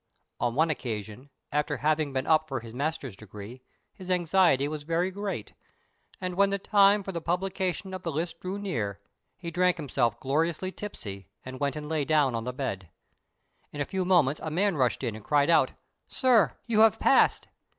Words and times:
On 0.39 0.55
one 0.55 0.71
occasion, 0.71 1.29
after 1.51 1.77
having 1.77 2.11
been 2.11 2.25
up 2.25 2.47
for 2.47 2.61
his 2.61 2.73
master's 2.73 3.15
degree, 3.15 3.61
his 3.93 4.09
anxiety 4.09 4.67
was 4.67 4.81
very 4.81 5.11
great; 5.11 5.53
and 6.19 6.33
when 6.33 6.49
the 6.49 6.57
time 6.57 7.03
for 7.03 7.11
the 7.11 7.21
publication 7.21 7.93
of 7.93 8.01
the 8.01 8.11
list 8.11 8.39
drew 8.39 8.57
near, 8.57 8.99
he 9.37 9.51
drank 9.51 9.77
himself 9.77 10.19
gloriously 10.19 10.71
tipsy, 10.71 11.27
and 11.45 11.59
went 11.59 11.75
and 11.75 11.87
lay 11.87 12.03
down 12.03 12.33
on 12.33 12.45
the 12.45 12.51
bed. 12.51 12.89
In 13.71 13.79
a 13.79 13.85
few 13.85 14.03
moments 14.03 14.41
a 14.43 14.49
man 14.49 14.75
rushed 14.75 15.03
in, 15.03 15.15
and 15.15 15.23
cried 15.23 15.51
out, 15.51 15.73
"Sir! 16.07 16.57
you 16.65 16.79
have 16.79 16.99
passed!" 16.99 17.47